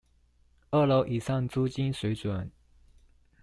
[0.71, 2.49] 二樓以上租金水準